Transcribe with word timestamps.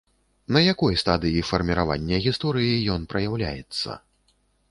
На 0.55 0.61
якой 0.73 0.95
стадыі 1.01 1.43
фарміравання 1.49 2.17
гісторыі 2.25 2.73
ён 2.97 3.01
праяўляецца? 3.13 4.01